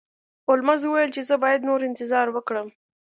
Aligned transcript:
هولمز 0.47 0.81
وویل 0.85 1.09
چې 1.15 1.21
زه 1.29 1.35
باید 1.43 1.67
نور 1.67 1.79
انتظار 1.89 2.27
وکړم. 2.31 2.67